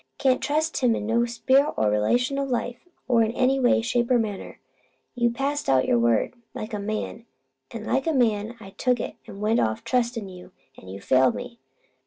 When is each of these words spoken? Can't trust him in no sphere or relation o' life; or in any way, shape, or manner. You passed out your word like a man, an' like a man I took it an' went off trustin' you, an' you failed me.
Can't 0.17 0.41
trust 0.41 0.77
him 0.77 0.95
in 0.95 1.05
no 1.05 1.25
sphere 1.25 1.73
or 1.77 1.91
relation 1.91 2.39
o' 2.39 2.43
life; 2.43 2.87
or 3.07 3.21
in 3.21 3.31
any 3.33 3.59
way, 3.59 3.83
shape, 3.83 4.09
or 4.09 4.17
manner. 4.17 4.59
You 5.13 5.29
passed 5.29 5.69
out 5.69 5.85
your 5.85 5.99
word 5.99 6.33
like 6.55 6.73
a 6.73 6.79
man, 6.79 7.27
an' 7.69 7.83
like 7.85 8.07
a 8.07 8.11
man 8.11 8.55
I 8.59 8.71
took 8.71 8.99
it 8.99 9.13
an' 9.27 9.39
went 9.41 9.59
off 9.59 9.83
trustin' 9.83 10.27
you, 10.27 10.53
an' 10.75 10.87
you 10.87 11.01
failed 11.01 11.35
me. 11.35 11.59